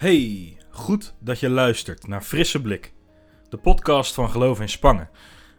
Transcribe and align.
Hey, 0.00 0.56
goed 0.70 1.14
dat 1.18 1.40
je 1.40 1.48
luistert 1.48 2.06
naar 2.06 2.22
Frisse 2.22 2.60
Blik, 2.60 2.92
de 3.48 3.56
podcast 3.56 4.14
van 4.14 4.30
Geloof 4.30 4.60
in 4.60 4.68
Spangen, 4.68 5.10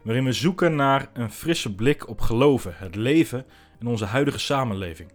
waarin 0.04 0.24
we 0.24 0.32
zoeken 0.32 0.74
naar 0.74 1.10
een 1.12 1.30
frisse 1.30 1.74
blik 1.74 2.08
op 2.08 2.20
geloven, 2.20 2.74
het 2.76 2.94
leven 2.94 3.46
en 3.80 3.86
onze 3.86 4.04
huidige 4.04 4.38
samenleving. 4.38 5.12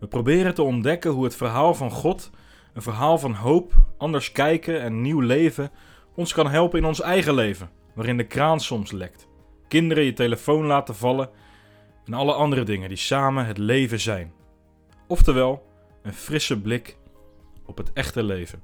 We 0.00 0.06
proberen 0.06 0.54
te 0.54 0.62
ontdekken 0.62 1.10
hoe 1.10 1.24
het 1.24 1.36
verhaal 1.36 1.74
van 1.74 1.90
God, 1.90 2.30
een 2.74 2.82
verhaal 2.82 3.18
van 3.18 3.32
hoop, 3.32 3.72
anders 3.98 4.32
kijken 4.32 4.80
en 4.80 5.00
nieuw 5.00 5.20
leven, 5.20 5.70
ons 6.14 6.32
kan 6.32 6.48
helpen 6.48 6.78
in 6.78 6.84
ons 6.84 7.00
eigen 7.00 7.34
leven, 7.34 7.70
waarin 7.94 8.16
de 8.16 8.26
kraan 8.26 8.60
soms 8.60 8.92
lekt, 8.92 9.28
kinderen 9.68 10.04
je 10.04 10.12
telefoon 10.12 10.64
laten 10.64 10.94
vallen 10.94 11.30
en 12.04 12.14
alle 12.14 12.32
andere 12.32 12.62
dingen 12.62 12.88
die 12.88 12.98
samen 12.98 13.46
het 13.46 13.58
leven 13.58 14.00
zijn. 14.00 14.32
Oftewel, 15.06 15.66
een 16.02 16.14
frisse 16.14 16.60
blik 16.60 16.96
op 17.66 17.76
het 17.76 17.92
echte 17.92 18.22
leven. 18.22 18.62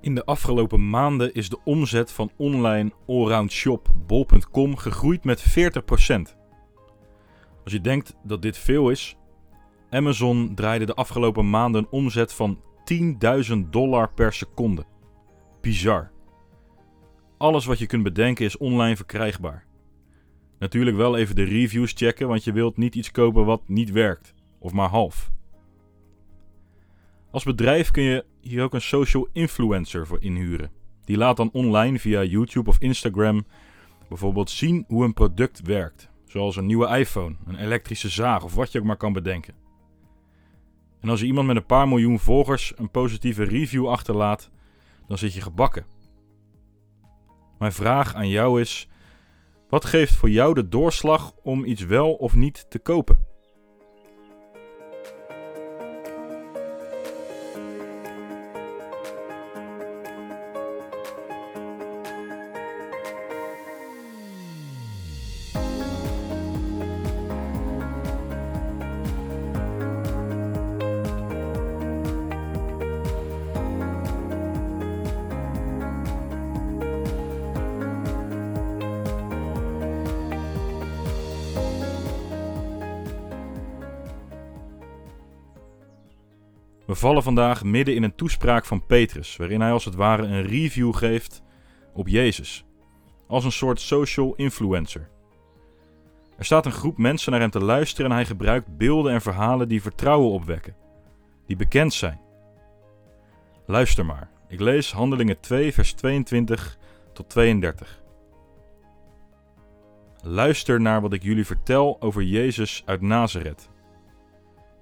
In 0.00 0.14
de 0.14 0.24
afgelopen 0.24 0.90
maanden 0.90 1.34
is 1.34 1.48
de 1.48 1.58
omzet 1.64 2.12
van 2.12 2.30
online 2.36 2.92
allround 3.06 3.52
shop 3.52 3.88
bol.com 4.06 4.76
gegroeid 4.76 5.24
met 5.24 5.44
40%. 5.48 6.36
Als 7.64 7.72
je 7.72 7.80
denkt 7.80 8.16
dat 8.24 8.42
dit 8.42 8.58
veel 8.58 8.90
is, 8.90 9.16
Amazon 9.90 10.54
draaide 10.54 10.86
de 10.86 10.94
afgelopen 10.94 11.50
maanden 11.50 11.82
een 11.82 11.90
omzet 11.90 12.32
van 12.32 12.62
10.000 13.52 13.58
dollar 13.70 14.12
per 14.12 14.32
seconde. 14.32 14.84
Bizar. 15.60 16.10
Alles 17.38 17.64
wat 17.64 17.78
je 17.78 17.86
kunt 17.86 18.02
bedenken 18.02 18.44
is 18.44 18.56
online 18.56 18.96
verkrijgbaar. 18.96 19.66
Natuurlijk 20.58 20.96
wel 20.96 21.16
even 21.16 21.34
de 21.34 21.44
reviews 21.44 21.92
checken, 21.92 22.28
want 22.28 22.44
je 22.44 22.52
wilt 22.52 22.76
niet 22.76 22.94
iets 22.94 23.10
kopen 23.10 23.44
wat 23.44 23.68
niet 23.68 23.90
werkt, 23.90 24.34
of 24.58 24.72
maar 24.72 24.88
half. 24.88 25.30
Als 27.30 27.44
bedrijf 27.44 27.90
kun 27.90 28.02
je 28.02 28.24
hier 28.40 28.62
ook 28.62 28.74
een 28.74 28.80
social 28.80 29.28
influencer 29.32 30.06
voor 30.06 30.22
inhuren. 30.22 30.70
Die 31.04 31.16
laat 31.16 31.36
dan 31.36 31.50
online 31.52 31.98
via 31.98 32.22
YouTube 32.22 32.68
of 32.68 32.78
Instagram 32.78 33.46
bijvoorbeeld 34.08 34.50
zien 34.50 34.84
hoe 34.86 35.04
een 35.04 35.14
product 35.14 35.60
werkt. 35.62 36.10
Zoals 36.26 36.56
een 36.56 36.66
nieuwe 36.66 36.98
iPhone, 36.98 37.36
een 37.46 37.56
elektrische 37.56 38.08
zaag 38.08 38.44
of 38.44 38.54
wat 38.54 38.72
je 38.72 38.78
ook 38.78 38.84
maar 38.84 38.96
kan 38.96 39.12
bedenken. 39.12 39.54
En 41.00 41.08
als 41.08 41.20
je 41.20 41.26
iemand 41.26 41.46
met 41.46 41.56
een 41.56 41.66
paar 41.66 41.88
miljoen 41.88 42.18
volgers 42.18 42.72
een 42.76 42.90
positieve 42.90 43.44
review 43.44 43.88
achterlaat, 43.88 44.50
dan 45.06 45.18
zit 45.18 45.34
je 45.34 45.40
gebakken. 45.40 45.86
Mijn 47.58 47.72
vraag 47.72 48.14
aan 48.14 48.28
jou 48.28 48.60
is: 48.60 48.88
wat 49.68 49.84
geeft 49.84 50.14
voor 50.14 50.30
jou 50.30 50.54
de 50.54 50.68
doorslag 50.68 51.32
om 51.42 51.64
iets 51.64 51.84
wel 51.84 52.14
of 52.14 52.34
niet 52.34 52.70
te 52.70 52.78
kopen? 52.78 53.26
We 86.88 86.94
vallen 86.94 87.22
vandaag 87.22 87.64
midden 87.64 87.94
in 87.94 88.02
een 88.02 88.14
toespraak 88.14 88.64
van 88.64 88.86
Petrus, 88.86 89.36
waarin 89.36 89.60
hij 89.60 89.72
als 89.72 89.84
het 89.84 89.94
ware 89.94 90.22
een 90.22 90.42
review 90.42 90.94
geeft 90.94 91.42
op 91.92 92.08
Jezus. 92.08 92.64
Als 93.26 93.44
een 93.44 93.52
soort 93.52 93.80
social 93.80 94.34
influencer. 94.34 95.08
Er 96.36 96.44
staat 96.44 96.66
een 96.66 96.72
groep 96.72 96.98
mensen 96.98 97.30
naar 97.32 97.40
hem 97.40 97.50
te 97.50 97.64
luisteren 97.64 98.10
en 98.10 98.16
hij 98.16 98.26
gebruikt 98.26 98.76
beelden 98.76 99.12
en 99.12 99.20
verhalen 99.20 99.68
die 99.68 99.82
vertrouwen 99.82 100.30
opwekken, 100.30 100.76
die 101.46 101.56
bekend 101.56 101.94
zijn. 101.94 102.20
Luister 103.66 104.06
maar, 104.06 104.30
ik 104.48 104.60
lees 104.60 104.92
Handelingen 104.92 105.40
2, 105.40 105.74
vers 105.74 105.92
22 105.92 106.78
tot 107.12 107.28
32. 107.28 108.02
Luister 110.22 110.80
naar 110.80 111.00
wat 111.00 111.12
ik 111.12 111.22
jullie 111.22 111.46
vertel 111.46 111.96
over 112.00 112.22
Jezus 112.22 112.82
uit 112.86 113.00
Nazareth. 113.00 113.68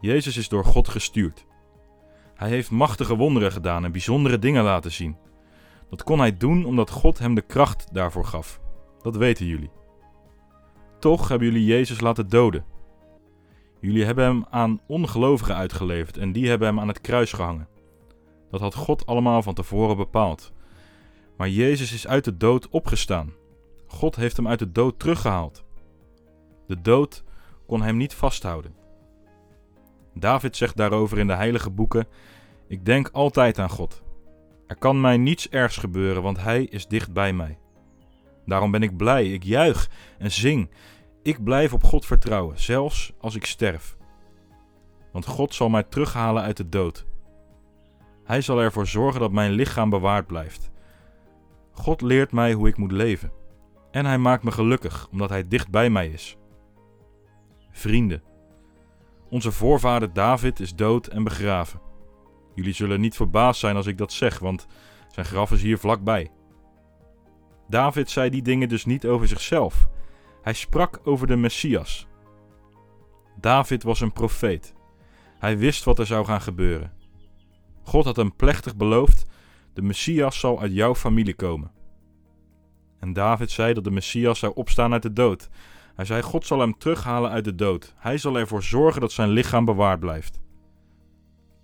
Jezus 0.01 0.37
is 0.37 0.49
door 0.49 0.65
God 0.65 0.89
gestuurd. 0.89 1.47
Hij 2.37 2.49
heeft 2.49 2.71
machtige 2.71 3.17
wonderen 3.17 3.53
gedaan 3.53 3.85
en 3.85 3.93
bijzondere 3.93 4.39
dingen 4.39 4.65
laten 4.65 4.93
zien. 4.93 5.17
Dat 5.91 6.03
kon 6.03 6.19
hij 6.19 6.37
doen 6.37 6.65
omdat 6.65 6.91
God 6.91 7.19
hem 7.19 7.35
de 7.35 7.43
kracht 7.43 7.89
daarvoor 7.93 8.25
gaf. 8.25 8.61
Dat 9.03 9.17
weten 9.17 9.47
jullie. 9.47 9.71
Toch 10.99 11.29
hebben 11.29 11.49
jullie 11.49 11.65
Jezus 11.65 12.01
laten 12.01 12.29
doden. 12.29 12.65
Jullie 13.81 14.05
hebben 14.05 14.25
hem 14.25 14.45
aan 14.51 14.81
ongelovigen 14.87 15.55
uitgeleverd 15.55 16.17
en 16.17 16.33
die 16.33 16.49
hebben 16.49 16.69
hem 16.69 16.81
aan 16.81 16.89
het 16.89 17.01
kruis 17.01 17.33
gehangen. 17.33 17.69
Dat 18.51 18.61
had 18.61 18.75
God 18.75 19.07
allemaal 19.07 19.43
van 19.43 19.55
tevoren 19.55 19.97
bepaald. 19.97 20.53
Maar 21.37 21.49
Jezus 21.49 21.93
is 21.93 22.07
uit 22.07 22.25
de 22.25 22.37
dood 22.37 22.69
opgestaan. 22.69 23.33
God 23.87 24.17
heeft 24.17 24.37
hem 24.37 24.49
uit 24.49 24.59
de 24.59 24.73
dood 24.73 24.99
teruggehaald. 24.99 25.65
De 26.67 26.81
dood 26.81 27.25
kon 27.67 27.83
hem 27.83 27.97
niet 27.97 28.15
vasthouden. 28.15 28.75
David 30.19 30.57
zegt 30.57 30.77
daarover 30.77 31.19
in 31.19 31.27
de 31.27 31.35
heilige 31.35 31.71
boeken: 31.71 32.07
Ik 32.69 32.85
denk 32.85 33.09
altijd 33.13 33.59
aan 33.59 33.71
God. 33.71 34.03
Er 34.67 34.77
kan 34.77 35.01
mij 35.01 35.17
niets 35.17 35.49
ergs 35.49 35.77
gebeuren, 35.77 36.23
want 36.23 36.43
Hij 36.43 36.65
is 36.65 36.87
dicht 36.87 37.13
bij 37.13 37.33
mij. 37.33 37.59
Daarom 38.47 38.71
ben 38.71 38.83
ik 38.83 38.97
blij, 38.97 39.33
ik 39.33 39.43
juich 39.43 39.91
en 40.19 40.33
zing. 40.33 40.71
Ik 41.23 41.45
blijf 41.45 41.73
op 41.73 41.85
God 41.85 42.07
vertrouwen, 42.07 42.61
zelfs 42.61 43.13
als 43.21 43.35
ik 43.35 43.45
sterf. 43.45 43.97
Want 45.13 45.27
God 45.27 45.55
zal 45.55 45.69
mij 45.69 45.83
terughalen 45.83 46.43
uit 46.43 46.57
de 46.57 46.69
dood. 46.69 47.07
Hij 48.25 48.41
zal 48.41 48.61
ervoor 48.61 48.87
zorgen 48.87 49.21
dat 49.21 49.33
mijn 49.33 49.51
lichaam 49.51 49.91
bewaard 49.91 50.27
blijft. 50.27 50.71
God 51.71 52.01
leert 52.01 52.33
mij 52.33 52.53
hoe 52.53 52.69
ik 52.69 52.77
moet 52.77 52.93
leven. 52.93 53.33
En 53.91 54.07
hij 54.07 54.19
maakt 54.19 54.43
me 54.43 54.51
gelukkig, 54.51 55.09
omdat 55.11 55.29
hij 55.29 55.49
dicht 55.49 55.71
bij 55.71 55.91
mij 55.91 56.09
is. 56.09 56.37
Vrienden, 57.71 58.23
onze 59.31 59.53
voorvader 59.53 60.13
David 60.13 60.61
is 60.61 60.75
dood 60.75 61.07
en 61.07 61.25
begraven. 61.25 61.81
Jullie 62.55 62.75
zullen 62.75 63.01
niet 63.01 63.17
verbaasd 63.17 63.61
zijn 63.61 63.77
als 63.77 63.87
ik 63.87 63.99
dat 63.99 64.13
zeg, 64.13 64.39
want 64.39 64.67
zijn 65.11 65.27
graf 65.27 65.53
is 65.53 65.63
hier 65.63 65.79
vlakbij. 65.79 66.31
David 67.69 68.11
zei 68.11 68.31
die 68.31 68.43
dingen 68.43 68.69
dus 68.69 68.85
niet 68.85 69.07
over 69.07 69.29
zichzelf. 69.29 69.89
Hij 70.43 70.53
sprak 70.53 71.01
over 71.05 71.27
de 71.27 71.37
Messias. 71.37 72.07
David 73.41 73.83
was 73.83 74.01
een 74.01 74.13
profeet. 74.13 74.75
Hij 75.39 75.59
wist 75.59 75.85
wat 75.85 75.99
er 75.99 76.07
zou 76.07 76.25
gaan 76.25 76.41
gebeuren. 76.41 76.93
God 77.83 78.05
had 78.05 78.17
hem 78.17 78.37
plechtig 78.37 78.77
beloofd: 78.77 79.27
de 79.75 79.83
Messias 79.83 80.39
zal 80.39 80.61
uit 80.61 80.73
jouw 80.73 80.95
familie 80.95 81.35
komen. 81.35 81.71
En 83.01 83.13
David 83.13 83.51
zei 83.51 83.75
dat 83.75 83.85
de 83.85 83.91
Messias 83.91 84.39
zou 84.39 84.53
opstaan 84.55 84.93
uit 84.93 85.03
de 85.03 85.13
dood. 85.13 85.49
Hij 85.97 86.05
zei: 86.05 86.23
God 86.23 86.47
zal 86.47 86.61
hem 86.61 86.79
terughalen 86.79 87.31
uit 87.31 87.45
de 87.45 87.55
dood. 87.55 87.95
Hij 87.97 88.19
zal 88.19 88.39
ervoor 88.39 88.63
zorgen 88.63 89.01
dat 89.01 89.13
zijn 89.13 89.29
lichaam 89.29 89.65
bewaard 89.65 90.01
blijft. 90.01 90.41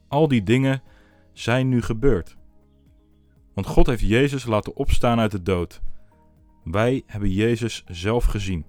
Al 0.09 0.28
die 0.28 0.43
dingen 0.43 0.82
zijn 1.32 1.69
nu 1.69 1.82
gebeurd. 1.82 2.37
Want 3.55 3.67
God 3.67 3.87
heeft 3.87 4.02
Jezus 4.02 4.44
laten 4.44 4.76
opstaan 4.76 5.19
uit 5.19 5.31
de 5.31 5.43
dood. 5.43 5.81
Wij 6.64 7.02
hebben 7.06 7.31
Jezus 7.31 7.84
zelf 7.87 8.25
gezien. 8.25 8.67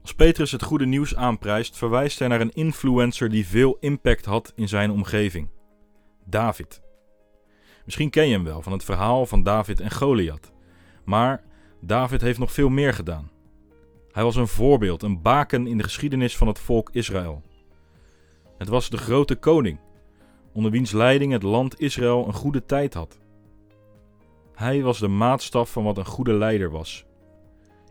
Als 0.00 0.14
Petrus 0.14 0.52
het 0.52 0.62
goede 0.62 0.86
nieuws 0.86 1.16
aanprijst, 1.16 1.76
verwijst 1.76 2.18
hij 2.18 2.28
naar 2.28 2.40
een 2.40 2.52
influencer 2.52 3.30
die 3.30 3.46
veel 3.46 3.76
impact 3.80 4.24
had 4.24 4.52
in 4.56 4.68
zijn 4.68 4.90
omgeving: 4.90 5.48
David. 6.24 6.82
Misschien 7.84 8.10
ken 8.10 8.26
je 8.26 8.32
hem 8.32 8.44
wel 8.44 8.62
van 8.62 8.72
het 8.72 8.84
verhaal 8.84 9.26
van 9.26 9.42
David 9.42 9.80
en 9.80 9.90
Goliath. 9.90 10.52
Maar 11.04 11.42
David 11.80 12.20
heeft 12.20 12.38
nog 12.38 12.52
veel 12.52 12.68
meer 12.68 12.94
gedaan. 12.94 13.30
Hij 14.12 14.22
was 14.22 14.36
een 14.36 14.48
voorbeeld, 14.48 15.02
een 15.02 15.22
baken 15.22 15.66
in 15.66 15.76
de 15.76 15.82
geschiedenis 15.82 16.36
van 16.36 16.46
het 16.46 16.58
volk 16.58 16.90
Israël. 16.92 17.42
Het 18.58 18.68
was 18.68 18.90
de 18.90 18.96
grote 18.96 19.36
koning, 19.36 19.78
onder 20.52 20.70
wiens 20.70 20.92
leiding 20.92 21.32
het 21.32 21.42
land 21.42 21.80
Israël 21.80 22.26
een 22.26 22.32
goede 22.32 22.64
tijd 22.64 22.94
had. 22.94 23.18
Hij 24.54 24.82
was 24.82 24.98
de 24.98 25.08
maatstaf 25.08 25.72
van 25.72 25.84
wat 25.84 25.98
een 25.98 26.06
goede 26.06 26.32
leider 26.32 26.70
was. 26.70 27.04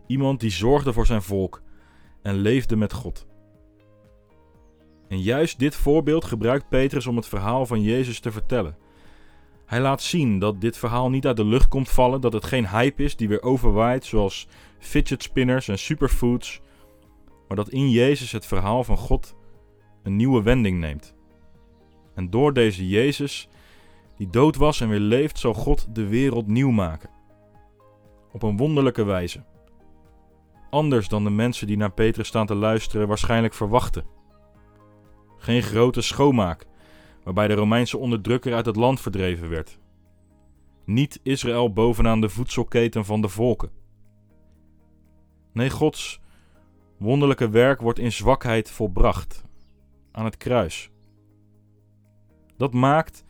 Iemand 0.06 0.40
die 0.40 0.50
zorgde 0.50 0.92
voor 0.92 1.06
zijn 1.06 1.22
volk 1.22 1.62
en 2.22 2.34
leefde 2.34 2.76
met 2.76 2.92
God. 2.92 3.26
En 5.08 5.20
juist 5.20 5.58
dit 5.58 5.74
voorbeeld 5.74 6.24
gebruikt 6.24 6.68
Petrus 6.68 7.06
om 7.06 7.16
het 7.16 7.26
verhaal 7.26 7.66
van 7.66 7.82
Jezus 7.82 8.20
te 8.20 8.32
vertellen. 8.32 8.76
Hij 9.70 9.80
laat 9.80 10.02
zien 10.02 10.38
dat 10.38 10.60
dit 10.60 10.76
verhaal 10.76 11.10
niet 11.10 11.26
uit 11.26 11.36
de 11.36 11.44
lucht 11.44 11.68
komt 11.68 11.88
vallen, 11.90 12.20
dat 12.20 12.32
het 12.32 12.44
geen 12.44 12.68
hype 12.68 13.02
is 13.02 13.16
die 13.16 13.28
weer 13.28 13.42
overwaait 13.42 14.04
zoals 14.04 14.48
fidget 14.78 15.22
spinners 15.22 15.68
en 15.68 15.78
superfoods, 15.78 16.60
maar 17.48 17.56
dat 17.56 17.68
in 17.68 17.90
Jezus 17.90 18.32
het 18.32 18.46
verhaal 18.46 18.84
van 18.84 18.96
God 18.96 19.34
een 20.02 20.16
nieuwe 20.16 20.42
wending 20.42 20.78
neemt. 20.78 21.14
En 22.14 22.30
door 22.30 22.52
deze 22.52 22.88
Jezus, 22.88 23.48
die 24.16 24.30
dood 24.30 24.56
was 24.56 24.80
en 24.80 24.88
weer 24.88 24.98
leeft, 24.98 25.38
zal 25.38 25.54
God 25.54 25.94
de 25.94 26.06
wereld 26.06 26.46
nieuw 26.46 26.70
maken. 26.70 27.10
Op 28.32 28.42
een 28.42 28.56
wonderlijke 28.56 29.04
wijze. 29.04 29.44
Anders 30.70 31.08
dan 31.08 31.24
de 31.24 31.30
mensen 31.30 31.66
die 31.66 31.76
naar 31.76 31.92
Petrus 31.92 32.28
staan 32.28 32.46
te 32.46 32.54
luisteren 32.54 33.08
waarschijnlijk 33.08 33.54
verwachten. 33.54 34.04
Geen 35.36 35.62
grote 35.62 36.00
schoonmaak, 36.00 36.66
waarbij 37.30 37.54
de 37.54 37.60
Romeinse 37.60 37.98
onderdrukker 37.98 38.54
uit 38.54 38.66
het 38.66 38.76
land 38.76 39.00
verdreven 39.00 39.48
werd. 39.48 39.78
Niet 40.84 41.20
Israël 41.22 41.72
bovenaan 41.72 42.20
de 42.20 42.28
voedselketen 42.28 43.04
van 43.04 43.20
de 43.20 43.28
volken. 43.28 43.70
Nee, 45.52 45.70
Gods 45.70 46.20
wonderlijke 46.98 47.48
werk 47.48 47.80
wordt 47.80 47.98
in 47.98 48.12
zwakheid 48.12 48.70
volbracht, 48.70 49.44
aan 50.12 50.24
het 50.24 50.36
kruis. 50.36 50.90
Dat 52.56 52.72
maakt 52.72 53.24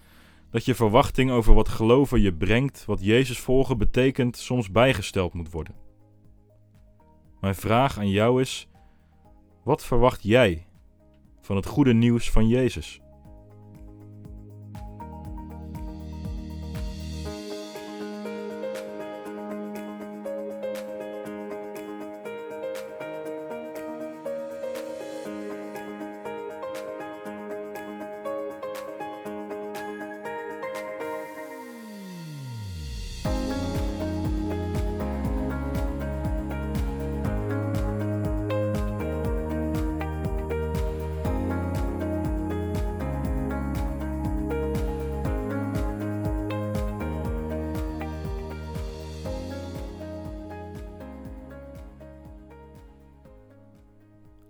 dat 0.51 0.65
je 0.65 0.75
verwachting 0.75 1.31
over 1.31 1.55
wat 1.55 1.69
geloven 1.69 2.21
je 2.21 2.35
brengt, 2.35 2.85
wat 2.85 3.05
Jezus 3.05 3.39
volgen 3.39 3.79
betekent, 3.79 4.37
soms 4.37 4.71
bijgesteld 4.71 5.35
moet 5.35 5.51
worden. 5.51 5.75
Mijn 7.41 7.55
vraag 7.55 7.99
aan 7.99 8.11
jou 8.11 8.41
is: 8.41 8.69
wat 9.65 9.85
verwacht 9.85 10.23
jij 10.23 10.67
van 11.41 11.57
het 11.57 11.67
goede 11.67 11.93
nieuws 11.93 12.31
van 12.31 12.49
Jezus? 12.49 13.01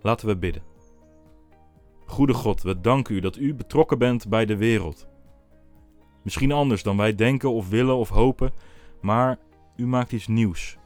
Laten 0.01 0.27
we 0.27 0.37
bidden. 0.37 0.63
Goede 2.05 2.33
God, 2.33 2.61
we 2.61 2.81
danken 2.81 3.15
u 3.15 3.19
dat 3.19 3.37
u 3.37 3.53
betrokken 3.53 3.97
bent 3.97 4.29
bij 4.29 4.45
de 4.45 4.57
wereld. 4.57 5.07
Misschien 6.21 6.51
anders 6.51 6.83
dan 6.83 6.97
wij 6.97 7.15
denken 7.15 7.51
of 7.51 7.69
willen 7.69 7.95
of 7.95 8.09
hopen, 8.09 8.51
maar 9.01 9.39
u 9.75 9.87
maakt 9.87 10.11
iets 10.11 10.27
nieuws. 10.27 10.77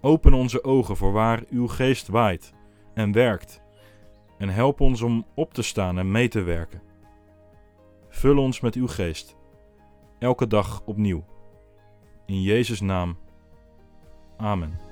Open 0.00 0.32
onze 0.32 0.64
ogen 0.64 0.96
voor 0.96 1.12
waar 1.12 1.42
uw 1.50 1.66
geest 1.66 2.08
waait 2.08 2.54
en 2.94 3.12
werkt, 3.12 3.62
en 4.38 4.48
help 4.48 4.80
ons 4.80 5.02
om 5.02 5.26
op 5.34 5.54
te 5.54 5.62
staan 5.62 5.98
en 5.98 6.10
mee 6.10 6.28
te 6.28 6.42
werken. 6.42 6.82
Vul 8.08 8.38
ons 8.38 8.60
met 8.60 8.74
uw 8.74 8.86
geest, 8.86 9.36
elke 10.18 10.46
dag 10.46 10.82
opnieuw. 10.84 11.24
In 12.26 12.42
Jezus' 12.42 12.80
naam. 12.80 13.18
Amen. 14.36 14.87